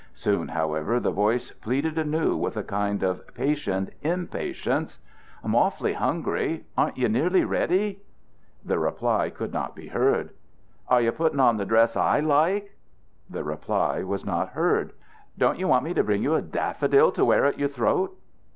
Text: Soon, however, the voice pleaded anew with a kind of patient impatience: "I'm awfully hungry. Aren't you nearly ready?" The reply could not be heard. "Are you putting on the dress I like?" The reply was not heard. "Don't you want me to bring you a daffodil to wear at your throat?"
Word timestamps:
Soon, 0.15 0.47
however, 0.47 0.99
the 0.99 1.11
voice 1.11 1.51
pleaded 1.51 1.95
anew 1.95 2.35
with 2.35 2.57
a 2.57 2.63
kind 2.63 3.03
of 3.03 3.21
patient 3.35 3.91
impatience: 4.01 4.97
"I'm 5.43 5.53
awfully 5.55 5.93
hungry. 5.93 6.65
Aren't 6.75 6.97
you 6.97 7.07
nearly 7.07 7.43
ready?" 7.43 8.01
The 8.65 8.79
reply 8.79 9.29
could 9.29 9.53
not 9.53 9.75
be 9.75 9.89
heard. 9.89 10.31
"Are 10.87 11.01
you 11.01 11.11
putting 11.11 11.39
on 11.39 11.57
the 11.57 11.65
dress 11.65 11.95
I 11.95 12.19
like?" 12.19 12.75
The 13.29 13.43
reply 13.43 14.01
was 14.01 14.25
not 14.25 14.49
heard. 14.49 14.93
"Don't 15.37 15.59
you 15.59 15.67
want 15.67 15.83
me 15.83 15.93
to 15.93 16.03
bring 16.03 16.23
you 16.23 16.33
a 16.33 16.41
daffodil 16.41 17.11
to 17.11 17.23
wear 17.23 17.45
at 17.45 17.59
your 17.59 17.69
throat?" 17.69 18.17